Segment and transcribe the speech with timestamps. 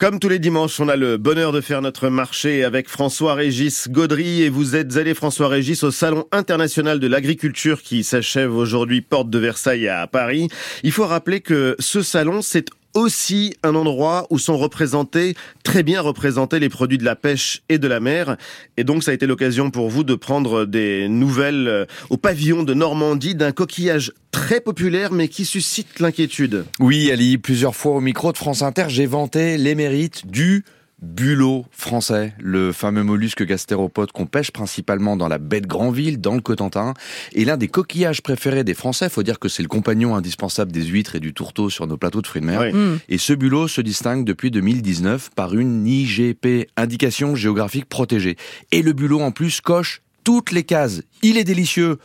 [0.00, 4.42] Comme tous les dimanches, on a le bonheur de faire notre marché avec François-Régis Gaudry
[4.42, 9.40] et vous êtes allé François-Régis au Salon international de l'agriculture qui s'achève aujourd'hui porte de
[9.40, 10.50] Versailles à Paris.
[10.84, 16.00] Il faut rappeler que ce salon, c'est aussi un endroit où sont représentés, très bien
[16.00, 18.36] représentés, les produits de la pêche et de la mer.
[18.76, 22.62] Et donc, ça a été l'occasion pour vous de prendre des nouvelles euh, au pavillon
[22.62, 26.64] de Normandie d'un coquillage très populaire mais qui suscite l'inquiétude.
[26.80, 30.64] Oui, Ali, plusieurs fois au micro de France Inter, j'ai vanté les mérites du
[31.00, 36.34] bulot français, le fameux mollusque gastéropode qu'on pêche principalement dans la baie de Granville, dans
[36.34, 36.94] le Cotentin,
[37.32, 39.08] et l'un des coquillages préférés des Français.
[39.08, 42.22] Faut dire que c'est le compagnon indispensable des huîtres et du tourteau sur nos plateaux
[42.22, 42.74] de fruits de mer.
[42.74, 42.98] Mm.
[43.08, 48.36] Et ce bulot se distingue depuis 2019 par une IGP, indication géographique protégée.
[48.72, 51.02] Et le bulot en plus coche toutes les cases.
[51.22, 51.98] Il est délicieux.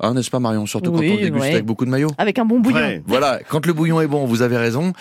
[0.00, 2.10] Hein, n'est-ce pas Marion Surtout quand on déguste avec beaucoup de maillot.
[2.18, 3.02] Avec un bon bouillon.
[3.06, 4.92] Voilà, quand le bouillon est bon, vous avez raison.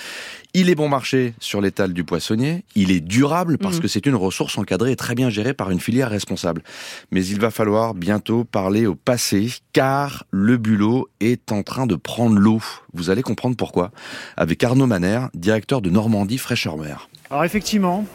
[0.53, 2.63] Il est bon marché sur l'étal du poissonnier.
[2.76, 3.81] Il est durable parce mm.
[3.81, 6.63] que c'est une ressource encadrée et très bien gérée par une filière responsable.
[7.12, 11.95] Mais il va falloir bientôt parler au passé car le bulot est en train de
[11.95, 12.62] prendre l'eau.
[12.93, 13.91] Vous allez comprendre pourquoi.
[14.38, 17.10] Avec Arnaud Manner, directeur de Normandie Fraîcheur Mer.
[17.29, 18.05] Alors effectivement,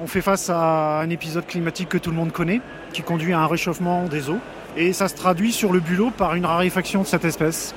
[0.00, 2.60] on fait face à un épisode climatique que tout le monde connaît,
[2.92, 4.38] qui conduit à un réchauffement des eaux
[4.76, 7.74] et ça se traduit sur le bulot par une raréfaction de cette espèce.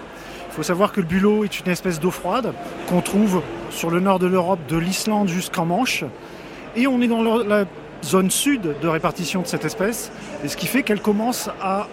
[0.50, 2.54] Il faut savoir que le bulot est une espèce d'eau froide
[2.88, 6.06] qu'on trouve sur le nord de l'Europe, de l'Islande jusqu'en Manche.
[6.78, 7.66] Et on est dans la
[8.04, 10.12] zone sud de répartition de cette espèce,
[10.44, 11.88] et ce qui fait qu'elle commence à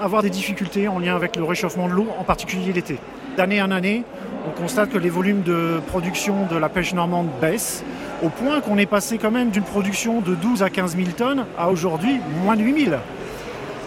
[0.00, 2.98] avoir des difficultés en lien avec le réchauffement de l'eau, en particulier l'été.
[3.36, 4.04] D'année en année,
[4.46, 7.84] on constate que les volumes de production de la pêche normande baissent,
[8.22, 11.46] au point qu'on est passé quand même d'une production de 12 à 15 000 tonnes
[11.58, 12.96] à aujourd'hui moins de 8 000.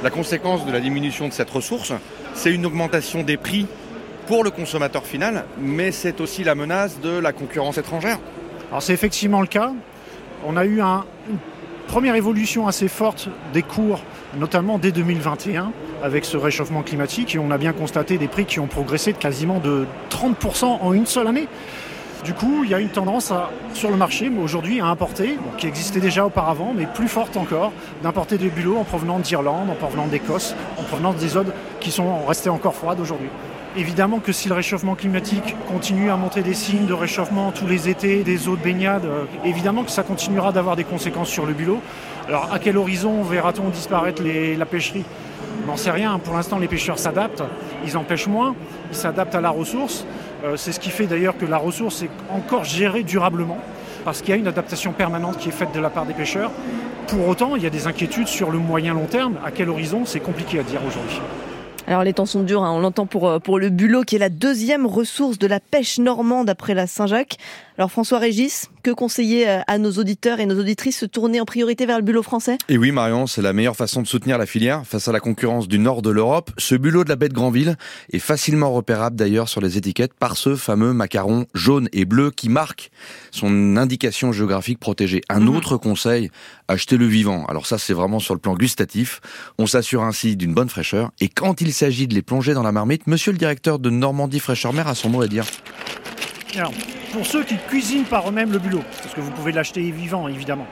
[0.04, 1.94] La conséquence de la diminution de cette ressource,
[2.34, 3.66] c'est une augmentation des prix
[4.28, 8.20] pour le consommateur final, mais c'est aussi la menace de la concurrence étrangère.
[8.70, 9.72] Alors c'est effectivement le cas.
[10.46, 11.38] On a eu une
[11.88, 14.02] première évolution assez forte des cours,
[14.38, 15.72] notamment dès 2021,
[16.04, 19.18] avec ce réchauffement climatique, et on a bien constaté des prix qui ont progressé de
[19.18, 21.48] quasiment de 30% en une seule année.
[22.24, 23.32] Du coup, il y a une tendance
[23.74, 27.72] sur le marché aujourd'hui à importer, qui existait déjà auparavant, mais plus forte encore,
[28.04, 32.26] d'importer des bulots en provenance d'Irlande, en provenance d'Écosse, en provenance des zones qui sont
[32.26, 33.30] restées encore froides aujourd'hui.
[33.78, 37.90] Évidemment que si le réchauffement climatique continue à montrer des signes de réchauffement tous les
[37.90, 41.54] étés, des eaux de baignade, euh, évidemment que ça continuera d'avoir des conséquences sur le
[41.54, 41.80] bulot.
[42.28, 45.06] Alors à quel horizon verra-t-on disparaître la pêcherie?
[45.64, 46.18] On n'en sait rien.
[46.18, 47.44] Pour l'instant, les pêcheurs s'adaptent.
[47.86, 48.56] Ils en pêchent moins.
[48.90, 50.06] Ils s'adaptent à la ressource.
[50.44, 53.58] Euh, c'est ce qui fait d'ailleurs que la ressource est encore gérée durablement.
[54.06, 56.52] Parce qu'il y a une adaptation permanente qui est faite de la part des pêcheurs.
[57.08, 59.36] Pour autant, il y a des inquiétudes sur le moyen long terme.
[59.46, 61.20] À quel horizon C'est compliqué à dire aujourd'hui.
[61.88, 62.74] Alors les temps sont durs, hein.
[62.74, 66.00] on l'entend pour, euh, pour le bulot qui est la deuxième ressource de la pêche
[66.00, 67.38] normande après la Saint-Jacques.
[67.78, 71.46] Alors François Régis, que conseiller euh, à nos auditeurs et nos auditrices se tourner en
[71.46, 72.58] priorité vers le bulot français?
[72.70, 75.68] Et oui Marion, c'est la meilleure façon de soutenir la filière face à la concurrence
[75.68, 76.52] du nord de l'Europe.
[76.58, 77.76] Ce bulot de la baie de Granville
[78.14, 82.48] est facilement repérable d'ailleurs sur les étiquettes par ce fameux macaron jaune et bleu qui
[82.48, 82.90] marque
[83.32, 85.20] son indication géographique protégée.
[85.28, 85.58] Un mhm.
[85.58, 86.32] autre conseil,
[86.70, 87.46] achetez-le vivant.
[87.48, 89.20] Alors ça c'est vraiment sur le plan gustatif.
[89.58, 92.72] On s'assure ainsi d'une bonne fraîcheur et quand il s'agit de les plonger dans la
[92.72, 95.44] marmite, monsieur le directeur de Normandie Fraîcheur Mer a son mot à dire
[97.12, 100.68] pour ceux qui cuisinent par eux-mêmes le bulot, parce que vous pouvez l'acheter vivant évidemment,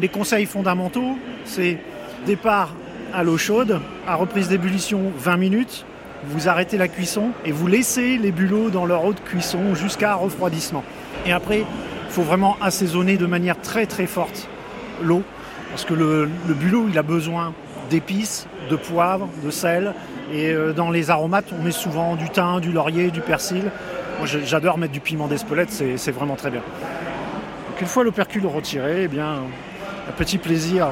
[0.00, 1.78] les conseils fondamentaux, c'est
[2.26, 2.74] départ
[3.14, 5.86] à l'eau chaude, à reprise d'ébullition 20 minutes,
[6.24, 10.14] vous arrêtez la cuisson et vous laissez les bulots dans leur eau de cuisson jusqu'à
[10.14, 10.82] refroidissement.
[11.24, 14.48] Et après, il faut vraiment assaisonner de manière très très forte
[15.02, 15.22] l'eau,
[15.70, 17.52] parce que le, le bulot, il a besoin
[17.90, 19.94] d'épices, de poivre, de sel,
[20.32, 23.70] et euh, dans les aromates, on met souvent du thym, du laurier, du persil.
[24.24, 26.62] J'adore mettre du piment d'Espelette, c'est vraiment très bien.
[27.80, 29.42] Une fois l'opercule retiré, eh bien,
[30.08, 30.88] un petit plaisir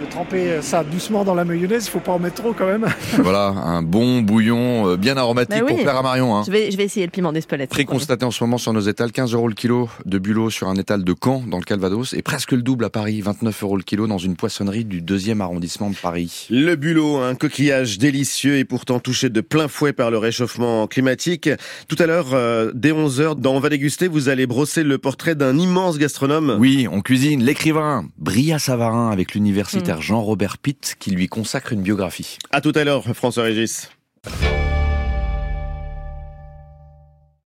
[0.00, 2.86] de tremper ça doucement dans la mayonnaise, il faut pas en mettre trop quand même.
[3.18, 6.36] voilà, un bon bouillon euh, bien aromatique bah pour faire à Marion.
[6.36, 6.42] Hein.
[6.46, 7.70] Je, vais, je vais essayer le piment d'Espelette.
[7.70, 10.68] Prix constaté en ce moment sur nos étals, 15 euros le kilo de bulot sur
[10.68, 13.76] un étal de Caen dans le Calvados et presque le double à Paris, 29 euros
[13.76, 16.46] le kilo dans une poissonnerie du deuxième arrondissement de Paris.
[16.50, 21.50] Le bulot, un coquillage délicieux et pourtant touché de plein fouet par le réchauffement climatique.
[21.88, 25.34] Tout à l'heure, euh, dès 11h, dans On va déguster, vous allez brosser le portrait
[25.34, 26.56] d'un immense gastronome.
[26.60, 32.38] Oui, on cuisine l'écrivain Bria Savarin avec l'université Jean-Robert Pitt qui lui consacre une biographie.
[32.52, 33.90] À tout à l'heure, François Régis.